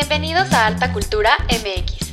[0.00, 2.12] Bienvenidos a Alta Cultura MX.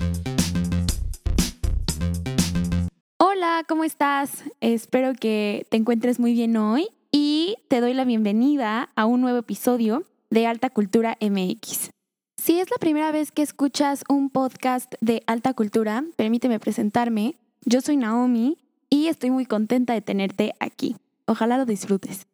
[3.18, 4.44] Hola, ¿cómo estás?
[4.60, 9.38] Espero que te encuentres muy bien hoy y te doy la bienvenida a un nuevo
[9.38, 11.92] episodio de Alta Cultura MX.
[12.36, 17.36] Si es la primera vez que escuchas un podcast de Alta Cultura, permíteme presentarme.
[17.64, 18.58] Yo soy Naomi
[18.90, 20.98] y estoy muy contenta de tenerte aquí.
[21.26, 22.28] Ojalá lo disfrutes.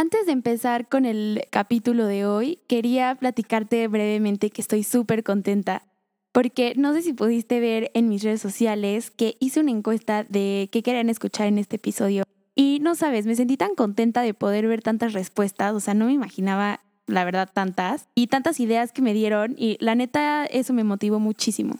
[0.00, 5.88] Antes de empezar con el capítulo de hoy, quería platicarte brevemente que estoy súper contenta
[6.30, 10.68] porque no sé si pudiste ver en mis redes sociales que hice una encuesta de
[10.70, 12.22] qué querían escuchar en este episodio.
[12.54, 16.06] Y no sabes, me sentí tan contenta de poder ver tantas respuestas, o sea, no
[16.06, 16.78] me imaginaba,
[17.08, 21.18] la verdad, tantas y tantas ideas que me dieron y la neta, eso me motivó
[21.18, 21.74] muchísimo.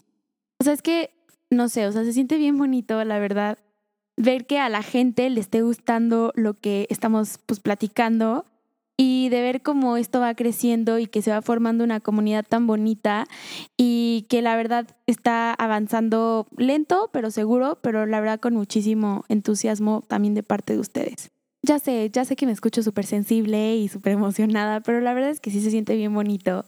[0.58, 1.10] O sea, es que,
[1.50, 3.58] no sé, o sea, se siente bien bonito, la verdad,
[4.18, 8.44] ver que a la gente le esté gustando lo que estamos pues platicando
[8.96, 12.66] y de ver cómo esto va creciendo y que se va formando una comunidad tan
[12.66, 13.26] bonita
[13.76, 20.02] y que la verdad está avanzando lento pero seguro, pero la verdad con muchísimo entusiasmo
[20.08, 21.30] también de parte de ustedes.
[21.62, 25.30] Ya sé, ya sé que me escucho súper sensible y súper emocionada, pero la verdad
[25.30, 26.64] es que sí se siente bien bonito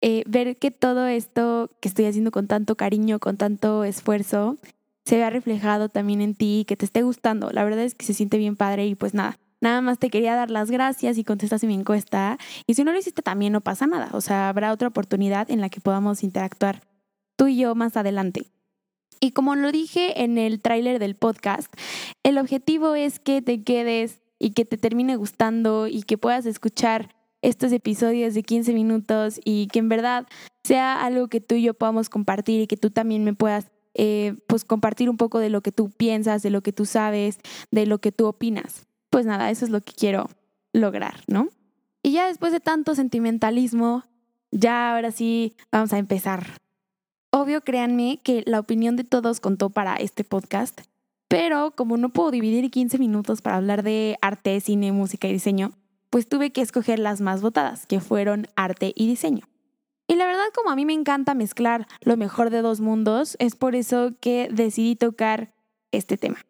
[0.00, 4.56] eh, ver que todo esto que estoy haciendo con tanto cariño, con tanto esfuerzo,
[5.04, 7.50] se vea reflejado también en ti, que te esté gustando.
[7.50, 9.38] La verdad es que se siente bien padre y pues nada.
[9.60, 12.36] Nada más te quería dar las gracias y contestaste mi encuesta.
[12.66, 14.10] Y si no lo hiciste también no pasa nada.
[14.12, 16.82] O sea, habrá otra oportunidad en la que podamos interactuar
[17.36, 18.46] tú y yo más adelante.
[19.20, 21.72] Y como lo dije en el tráiler del podcast,
[22.24, 27.14] el objetivo es que te quedes y que te termine gustando y que puedas escuchar
[27.40, 30.26] estos episodios de 15 minutos y que en verdad
[30.64, 34.34] sea algo que tú y yo podamos compartir y que tú también me puedas eh,
[34.46, 37.38] pues compartir un poco de lo que tú piensas, de lo que tú sabes,
[37.70, 38.86] de lo que tú opinas.
[39.10, 40.30] Pues nada, eso es lo que quiero
[40.72, 41.48] lograr, ¿no?
[42.02, 44.04] Y ya después de tanto sentimentalismo,
[44.50, 46.46] ya ahora sí vamos a empezar.
[47.30, 50.80] Obvio, créanme que la opinión de todos contó para este podcast,
[51.28, 55.72] pero como no puedo dividir 15 minutos para hablar de arte, cine, música y diseño,
[56.10, 59.46] pues tuve que escoger las más votadas, que fueron arte y diseño.
[60.06, 63.56] Y la verdad, como a mí me encanta mezclar lo mejor de dos mundos, es
[63.56, 65.52] por eso que decidí tocar
[65.90, 66.44] este tema.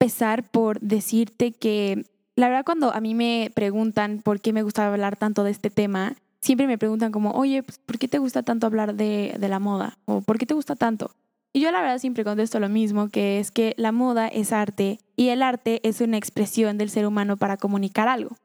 [0.00, 2.04] Empezar por decirte que,
[2.36, 5.70] la verdad, cuando a mí me preguntan por qué me gusta hablar tanto de este
[5.70, 9.48] tema, siempre me preguntan como, oye, pues, ¿por qué te gusta tanto hablar de, de
[9.48, 9.98] la moda?
[10.06, 11.10] ¿O por qué te gusta tanto?
[11.52, 15.00] Y yo la verdad siempre contesto lo mismo, que es que la moda es arte
[15.16, 18.36] y el arte es una expresión del ser humano para comunicar algo.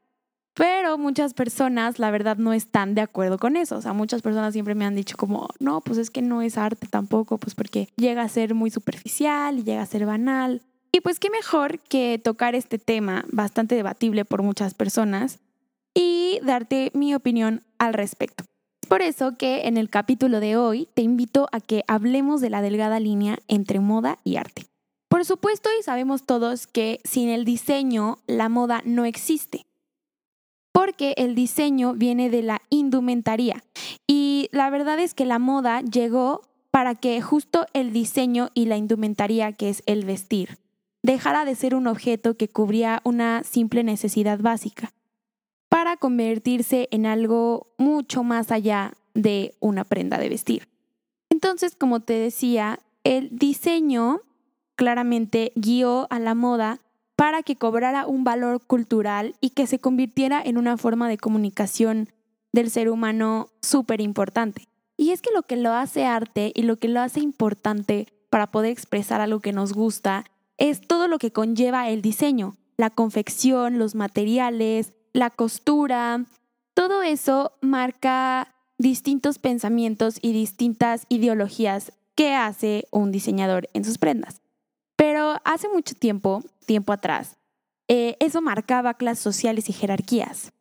[0.55, 3.75] Pero muchas personas, la verdad, no están de acuerdo con eso.
[3.75, 6.57] O sea, muchas personas siempre me han dicho como, no, pues es que no es
[6.57, 10.61] arte tampoco, pues porque llega a ser muy superficial y llega a ser banal.
[10.93, 15.39] Y pues qué mejor que tocar este tema bastante debatible por muchas personas
[15.93, 18.45] y darte mi opinión al respecto.
[18.87, 22.61] Por eso que en el capítulo de hoy te invito a que hablemos de la
[22.61, 24.67] delgada línea entre moda y arte.
[25.09, 29.65] Por supuesto, y sabemos todos que sin el diseño la moda no existe
[30.75, 33.63] porque el diseño viene de la indumentaría.
[34.07, 38.75] Y la verdad es que la moda llegó para que justo el diseño y la
[38.75, 40.57] indumentaría, que es el vestir,
[41.01, 44.91] dejara de ser un objeto que cubría una simple necesidad básica,
[45.69, 50.67] para convertirse en algo mucho más allá de una prenda de vestir.
[51.29, 54.23] Entonces, como te decía, el diseño
[54.75, 56.81] claramente guió a la moda
[57.15, 62.09] para que cobrara un valor cultural y que se convirtiera en una forma de comunicación
[62.51, 64.67] del ser humano súper importante.
[64.97, 68.47] Y es que lo que lo hace arte y lo que lo hace importante para
[68.47, 70.25] poder expresar algo que nos gusta
[70.57, 76.25] es todo lo que conlleva el diseño, la confección, los materiales, la costura,
[76.73, 84.41] todo eso marca distintos pensamientos y distintas ideologías que hace un diseñador en sus prendas.
[85.45, 87.37] Hace mucho tiempo, tiempo atrás,
[87.87, 90.51] eh, eso marcaba clases sociales y jerarquías.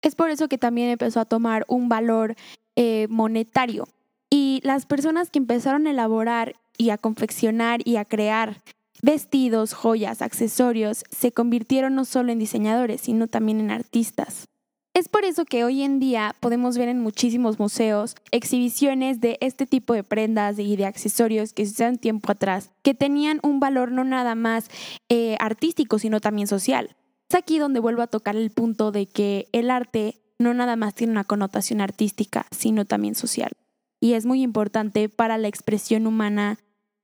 [0.00, 2.34] Es por eso que también empezó a tomar un valor
[2.74, 3.86] eh, monetario.
[4.30, 8.62] Y las personas que empezaron a elaborar y a confeccionar y a crear
[9.02, 14.48] vestidos, joyas, accesorios, se convirtieron no solo en diseñadores, sino también en artistas.
[14.94, 19.66] Es por eso que hoy en día podemos ver en muchísimos museos exhibiciones de este
[19.66, 24.04] tipo de prendas y de accesorios que se tiempo atrás, que tenían un valor no
[24.04, 24.68] nada más
[25.08, 26.94] eh, artístico, sino también social.
[27.30, 30.94] Es aquí donde vuelvo a tocar el punto de que el arte no nada más
[30.94, 33.52] tiene una connotación artística, sino también social.
[33.98, 36.58] Y es muy importante para la expresión humana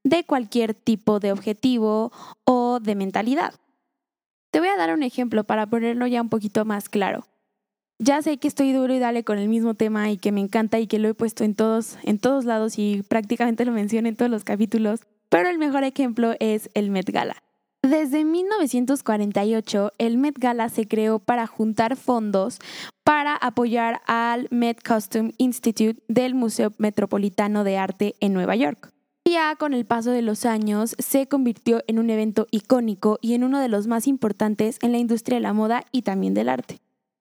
[0.05, 2.13] de cualquier tipo de objetivo
[2.45, 3.55] o de mentalidad.
[4.51, 7.25] Te voy a dar un ejemplo para ponerlo ya un poquito más claro.
[8.01, 10.79] Ya sé que estoy duro y dale con el mismo tema y que me encanta
[10.79, 14.15] y que lo he puesto en todos, en todos lados y prácticamente lo menciono en
[14.15, 17.43] todos los capítulos, pero el mejor ejemplo es el Met Gala.
[17.83, 22.61] Desde 1948, el Met Gala se creó para juntar fondos
[23.03, 28.93] para apoyar al Met Costume Institute del Museo Metropolitano de Arte en Nueva York.
[29.25, 33.43] Ya con el paso de los años se convirtió en un evento icónico y en
[33.43, 36.79] uno de los más importantes en la industria de la moda y también del arte.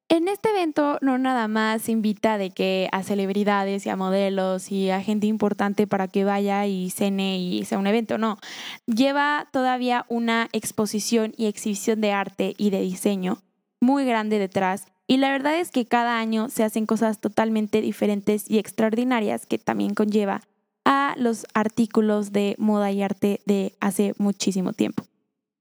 [0.10, 4.90] En este evento no nada más invita de que a celebridades y a modelos y
[4.90, 8.38] a gente importante para que vaya y cene y sea un evento, no.
[8.86, 13.40] Lleva todavía una exposición y exhibición de arte y de diseño
[13.82, 18.50] muy grande detrás y la verdad es que cada año se hacen cosas totalmente diferentes
[18.50, 20.42] y extraordinarias que también conlleva
[20.86, 25.04] a los artículos de moda y arte de hace muchísimo tiempo.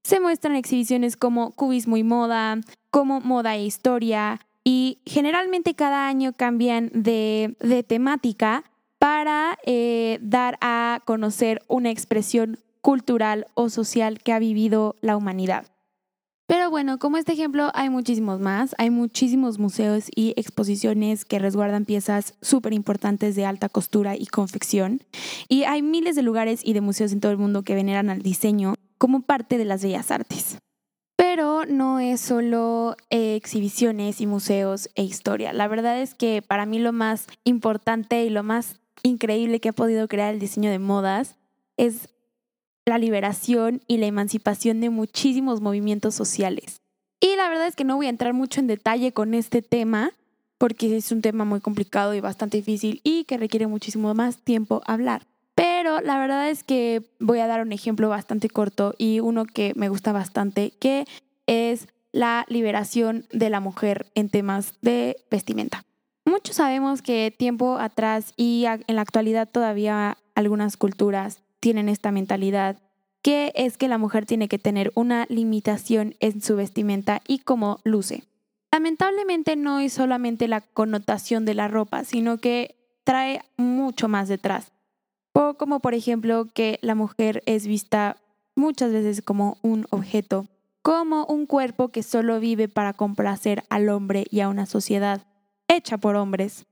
[0.07, 2.61] Se muestran exhibiciones como cubismo y moda,
[2.91, 8.63] como moda e historia, y generalmente cada año cambian de, temática
[8.99, 15.65] para eh, dar a conocer una expresión cultural o social que ha vivido la humanidad.
[16.47, 21.83] Pero bueno, como este ejemplo hay muchísimos más, hay muchísimos museos y exposiciones que resguardan
[21.83, 25.01] piezas súper importantes de alta costura y confección,
[25.49, 28.21] y hay miles de lugares y de museos en todo el mundo que veneran al
[28.21, 30.57] diseño como parte de las bellas artes.
[31.15, 35.51] Pero no es solo eh, exhibiciones y museos e historia.
[35.51, 39.73] La verdad es que para mí lo más importante y lo más increíble que ha
[39.73, 41.35] podido crear el diseño de modas
[41.75, 42.09] es
[42.85, 46.81] la liberación y la emancipación de muchísimos movimientos sociales.
[47.19, 50.11] Y la verdad es que no voy a entrar mucho en detalle con este tema,
[50.57, 54.81] porque es un tema muy complicado y bastante difícil y que requiere muchísimo más tiempo
[54.85, 55.25] hablar.
[55.77, 59.73] Pero la verdad es que voy a dar un ejemplo bastante corto y uno que
[59.75, 61.05] me gusta bastante, que
[61.45, 65.83] es la liberación de la mujer en temas de vestimenta.
[66.25, 72.77] Muchos sabemos que tiempo atrás y en la actualidad todavía algunas culturas tienen esta mentalidad
[73.21, 77.81] que es que la mujer tiene que tener una limitación en su vestimenta y cómo
[77.83, 78.23] luce.
[78.71, 84.71] Lamentablemente no es solamente la connotación de la ropa, sino que trae mucho más detrás.
[85.57, 88.17] Como por ejemplo que la mujer es vista
[88.55, 90.47] muchas veces como un objeto,
[90.81, 95.27] como un cuerpo que solo vive para complacer al hombre y a una sociedad
[95.67, 96.65] hecha por hombres.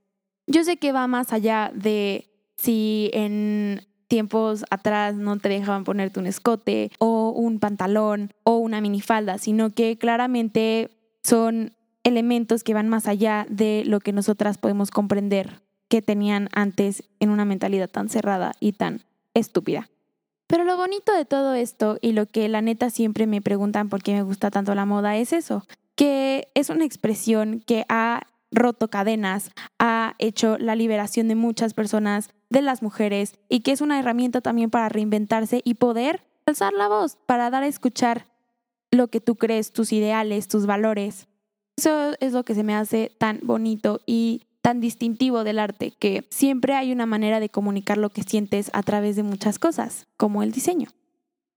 [0.46, 2.26] Yo sé que va más allá de
[2.56, 8.80] si en tiempos atrás no te dejaban ponerte un escote o un pantalón o una
[8.80, 10.90] minifalda, sino que claramente
[11.22, 11.72] son
[12.04, 17.30] elementos que van más allá de lo que nosotras podemos comprender que tenían antes en
[17.30, 19.02] una mentalidad tan cerrada y tan
[19.34, 19.88] estúpida.
[20.46, 24.02] Pero lo bonito de todo esto y lo que la neta siempre me preguntan por
[24.02, 25.66] qué me gusta tanto la moda es eso,
[25.96, 28.22] que es una expresión que ha
[28.52, 33.80] roto cadenas, ha hecho la liberación de muchas personas, de las mujeres, y que es
[33.80, 38.26] una herramienta también para reinventarse y poder alzar la voz, para dar a escuchar
[38.92, 41.26] lo que tú crees, tus ideales, tus valores.
[41.76, 46.26] Eso es lo que se me hace tan bonito y tan distintivo del arte, que
[46.28, 50.42] siempre hay una manera de comunicar lo que sientes a través de muchas cosas, como
[50.42, 50.88] el diseño.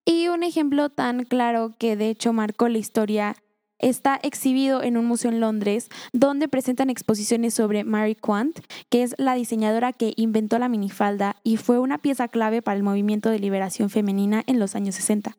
[0.06, 3.36] Y un ejemplo tan claro que de hecho marcó la historia
[3.80, 8.60] está exhibido en un museo en Londres donde presentan exposiciones sobre Mary Quant,
[8.90, 12.84] que es la diseñadora que inventó la minifalda y fue una pieza clave para el
[12.84, 15.36] movimiento de liberación femenina en los años 60.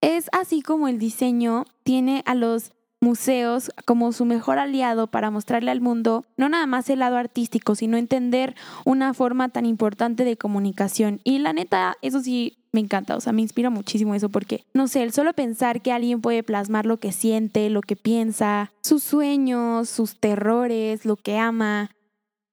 [0.00, 5.70] Es así como el diseño tiene a los museos como su mejor aliado para mostrarle
[5.70, 8.54] al mundo no nada más el lado artístico, sino entender
[8.84, 11.20] una forma tan importante de comunicación.
[11.24, 14.88] Y la neta, eso sí, me encanta, o sea, me inspira muchísimo eso porque, no
[14.88, 19.02] sé, el solo pensar que alguien puede plasmar lo que siente, lo que piensa, sus
[19.02, 21.90] sueños, sus terrores, lo que ama,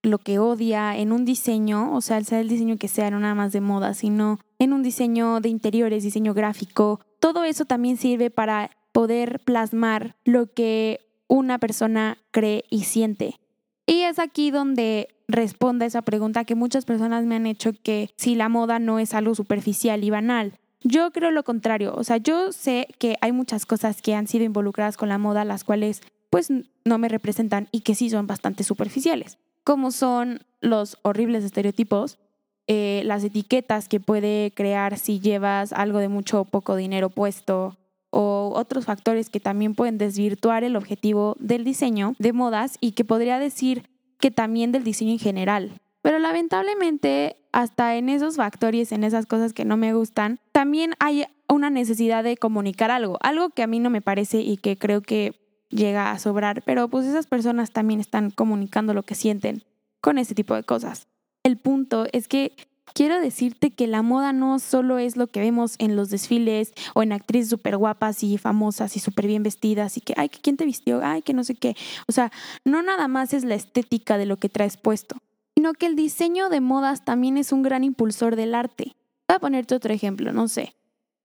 [0.01, 3.35] lo que odia en un diseño, o sea, sea el diseño que sea, no nada
[3.35, 8.29] más de moda, sino en un diseño de interiores, diseño gráfico, todo eso también sirve
[8.29, 13.39] para poder plasmar lo que una persona cree y siente.
[13.85, 18.35] Y es aquí donde responda esa pregunta que muchas personas me han hecho que si
[18.35, 20.59] la moda no es algo superficial y banal.
[20.81, 24.43] Yo creo lo contrario, o sea, yo sé que hay muchas cosas que han sido
[24.43, 26.49] involucradas con la moda, las cuales pues
[26.83, 32.19] no me representan y que sí son bastante superficiales, como son los horribles estereotipos,
[32.67, 37.77] eh, las etiquetas que puede crear si llevas algo de mucho o poco dinero puesto,
[38.11, 43.05] o otros factores que también pueden desvirtuar el objetivo del diseño de modas y que
[43.05, 43.89] podría decir
[44.19, 45.71] que también del diseño en general.
[46.01, 51.25] Pero lamentablemente, hasta en esos factores, en esas cosas que no me gustan, también hay
[51.47, 55.01] una necesidad de comunicar algo, algo que a mí no me parece y que creo
[55.01, 55.33] que
[55.69, 59.63] llega a sobrar, pero pues esas personas también están comunicando lo que sienten
[60.01, 61.07] con ese tipo de cosas.
[61.43, 62.53] El punto es que
[62.99, 67.01] quiero decirte que la moda no solo es lo que vemos en los desfiles o
[67.01, 70.65] en actrices súper guapas y famosas y súper bien vestidas y que, ay, ¿quién te
[70.65, 70.99] vistió?
[71.01, 71.77] Ay, que no sé qué.
[72.09, 72.29] O sea,
[72.65, 75.15] no nada más es la estética de lo que traes puesto,
[75.55, 78.97] sino que el diseño de modas también es un gran impulsor del arte.
[79.29, 80.75] Voy a ponerte otro ejemplo, no sé.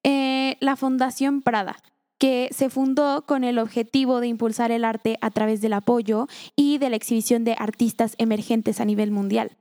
[0.05, 1.75] Eh, la Fundación Prada
[2.19, 6.79] que se fundó con el objetivo de impulsar el arte a través del apoyo y
[6.79, 9.57] de la exhibición de artistas emergentes a nivel mundial.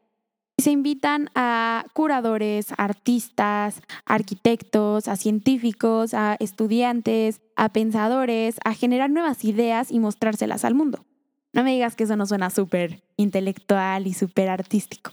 [0.64, 9.44] Se invitan a curadores, artistas, arquitectos, a científicos, a estudiantes, a pensadores, a generar nuevas
[9.44, 11.06] ideas y mostrárselas al mundo.
[11.52, 15.12] No me digas que eso no suena súper intelectual y súper artístico.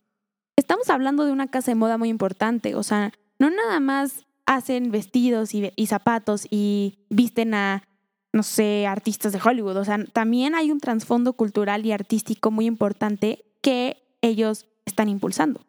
[0.54, 4.92] Estamos hablando de una casa de moda muy importante, o sea, no nada más hacen
[4.92, 7.83] vestidos y, y zapatos y visten a,
[8.33, 12.66] no sé, artistas de Hollywood, o sea, también hay un trasfondo cultural y artístico muy
[12.66, 15.61] importante que ellos están impulsando.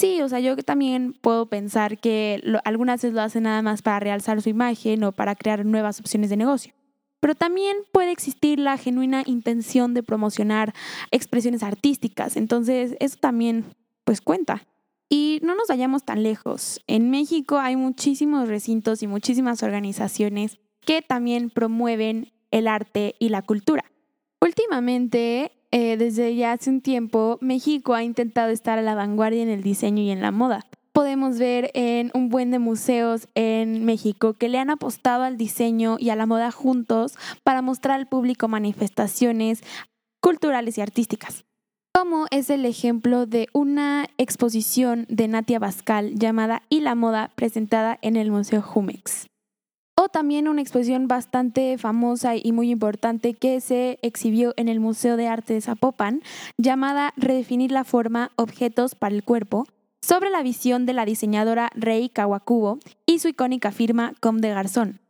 [0.00, 4.00] Sí, o sea, yo también puedo pensar que algunas veces lo hacen nada más para
[4.00, 6.72] realzar su imagen o para crear nuevas opciones de negocio.
[7.20, 10.72] Pero también puede existir la genuina intención de promocionar
[11.10, 12.36] expresiones artísticas.
[12.36, 13.66] Entonces, eso también,
[14.04, 14.66] pues, cuenta.
[15.10, 16.80] Y no nos vayamos tan lejos.
[16.86, 23.42] En México hay muchísimos recintos y muchísimas organizaciones que también promueven el arte y la
[23.42, 23.84] cultura.
[24.40, 29.48] Últimamente eh, desde ya hace un tiempo, México ha intentado estar a la vanguardia en
[29.48, 30.66] el diseño y en la moda.
[30.92, 35.96] Podemos ver en un buen de museos en México que le han apostado al diseño
[36.00, 39.62] y a la moda juntos para mostrar al público manifestaciones
[40.20, 41.44] culturales y artísticas.
[41.94, 47.98] Como es el ejemplo de una exposición de Natia Bascal llamada Y la moda presentada
[48.02, 49.28] en el Museo Jumex.
[50.02, 55.18] O también una exposición bastante famosa y muy importante que se exhibió en el Museo
[55.18, 56.22] de Arte de Zapopan,
[56.56, 59.66] llamada Redefinir la forma, objetos para el cuerpo,
[60.00, 65.00] sobre la visión de la diseñadora Rei Kawakubo y su icónica firma Com de Garzón.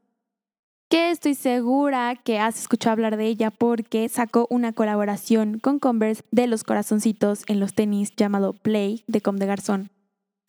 [0.88, 6.24] Que estoy segura que has escuchado hablar de ella porque sacó una colaboración con Converse
[6.32, 9.90] de los corazoncitos en los tenis llamado Play de Com de Garzón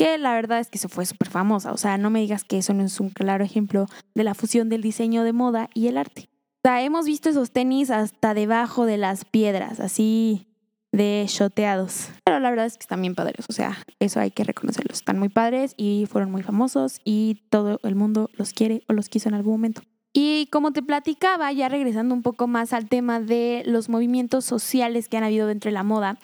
[0.02, 1.72] que la verdad es que se fue súper famosa.
[1.72, 4.68] O sea, no me digas que eso no es un claro ejemplo de la fusión
[4.68, 6.28] del diseño de moda y el arte.
[6.64, 10.48] O sea, hemos visto esos tenis hasta debajo de las piedras, así
[10.92, 12.10] de shoteados.
[12.26, 14.98] Pero la verdad es que están bien padres, o sea, eso hay que reconocerlos.
[14.98, 19.08] Están muy padres y fueron muy famosos y todo el mundo los quiere o los
[19.08, 19.84] quiso en algún momento.
[20.14, 25.08] Y como te platicaba, ya regresando un poco más al tema de los movimientos sociales
[25.08, 26.20] que han habido dentro de la moda,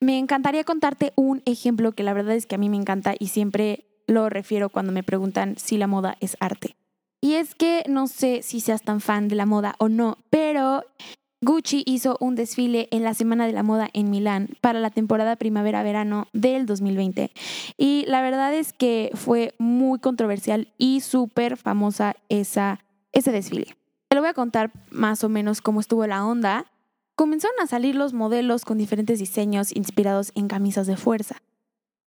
[0.00, 3.28] me encantaría contarte un ejemplo que la verdad es que a mí me encanta y
[3.28, 6.76] siempre lo refiero cuando me preguntan si la moda es arte.
[7.20, 10.82] Y es que no sé si seas tan fan de la moda o no, pero
[11.40, 15.36] Gucci hizo un desfile en la Semana de la Moda en Milán para la temporada
[15.36, 17.32] primavera-verano del 2020.
[17.78, 22.80] Y la verdad es que fue muy controversial y súper famosa esa
[23.14, 23.76] ese desfile.
[24.08, 26.66] Te lo voy a contar más o menos cómo estuvo la onda.
[27.16, 31.42] Comenzaron a salir los modelos con diferentes diseños inspirados en camisas de fuerza.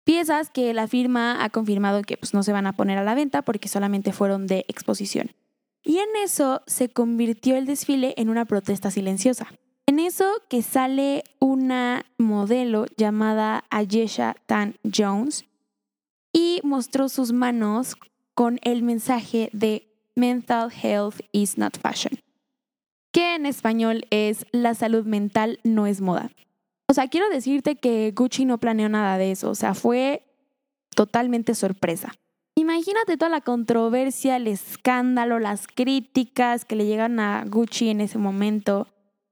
[0.05, 3.15] Piezas que la firma ha confirmado que pues, no se van a poner a la
[3.15, 5.33] venta porque solamente fueron de exposición.
[5.83, 9.49] Y en eso se convirtió el desfile en una protesta silenciosa.
[9.87, 15.45] En eso que sale una modelo llamada Ayesha Tan Jones
[16.33, 17.97] y mostró sus manos
[18.35, 19.87] con el mensaje de
[20.17, 22.19] Mental Health is not fashion,
[23.15, 26.33] que en español es La salud mental no es moda.
[26.89, 30.25] O sea, quiero decirte que Gucci no planeó nada de eso, o sea, fue
[30.97, 32.13] totalmente sorpresa.
[32.57, 38.19] Imagínate toda la controversia, el escándalo, las críticas que le llegan a Gucci en ese
[38.19, 38.89] momento,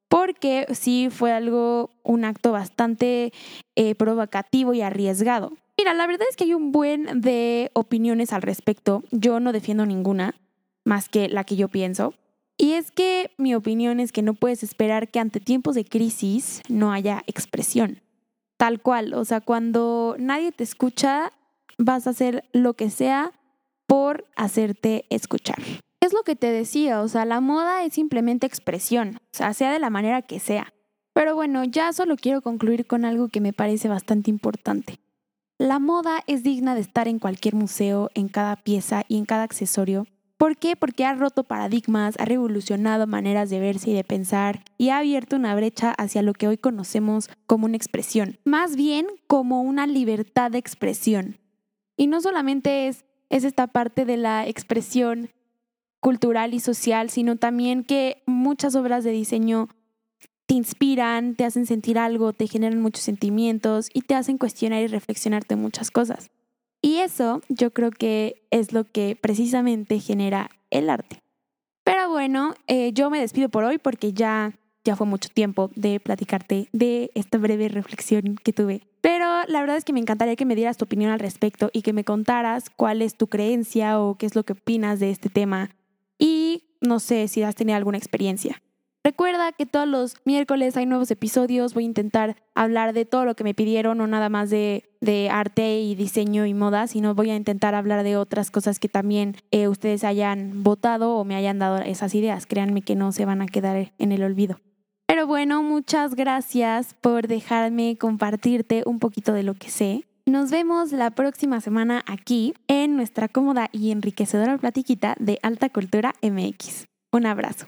[0.08, 3.32] porque sí fue algo, un acto bastante
[3.74, 5.52] eh, provocativo y arriesgado.
[5.76, 9.86] Mira, la verdad es que hay un buen de opiniones al respecto, yo no defiendo
[9.86, 10.36] ninguna,
[10.84, 12.14] más que la que yo pienso.
[12.56, 16.62] Y es que mi opinión es que no puedes esperar que ante tiempos de crisis
[16.68, 18.00] no haya expresión.
[18.56, 21.32] Tal cual, o sea, cuando nadie te escucha,
[21.78, 23.32] vas a hacer lo que sea
[23.86, 25.58] por hacerte escuchar.
[26.00, 29.72] Es lo que te decía, o sea, la moda es simplemente expresión, o sea, sea
[29.72, 30.72] de la manera que sea.
[31.14, 34.98] Pero bueno, ya solo quiero concluir con algo que me parece bastante importante.
[35.58, 39.44] La moda es digna de estar en cualquier museo, en cada pieza y en cada
[39.44, 40.06] accesorio,
[40.36, 40.74] ¿Por qué?
[40.76, 45.36] Porque ha roto paradigmas, ha revolucionado maneras de verse y de pensar y ha abierto
[45.36, 50.50] una brecha hacia lo que hoy conocemos como una expresión, más bien como una libertad
[50.50, 51.38] de expresión.
[51.96, 55.30] Y no solamente es, es esta parte de la expresión
[56.00, 59.68] cultural y social, sino también que muchas obras de diseño
[60.46, 64.88] te inspiran, te hacen sentir algo, te generan muchos sentimientos y te hacen cuestionar y
[64.88, 66.30] reflexionarte muchas cosas.
[66.82, 71.20] Y eso yo creo que es lo que precisamente genera el arte.
[71.84, 74.52] Pero bueno, eh, yo me despido por hoy porque ya,
[74.84, 78.82] ya fue mucho tiempo de platicarte de esta breve reflexión que tuve.
[79.00, 81.82] Pero la verdad es que me encantaría que me dieras tu opinión al respecto y
[81.82, 85.28] que me contaras cuál es tu creencia o qué es lo que opinas de este
[85.28, 85.70] tema.
[86.18, 88.60] Y no sé si has tenido alguna experiencia.
[89.04, 91.74] Recuerda que todos los miércoles hay nuevos episodios.
[91.74, 94.84] Voy a intentar hablar de todo lo que me pidieron, no nada más de,
[95.30, 99.36] arte y diseño y moda, sino voy a intentar hablar de otras cosas que también
[99.50, 102.46] eh, ustedes hayan votado o me hayan dado esas ideas.
[102.46, 104.60] Créanme que no se van a quedar en el olvido.
[105.08, 110.04] Pero bueno, muchas gracias por dejarme compartirte un poquito de lo que sé.
[110.26, 116.14] Nos vemos la próxima semana aquí en nuestra cómoda y enriquecedora platiquita de Alta Cultura
[116.22, 116.84] MX.
[117.12, 117.66] Un abrazo.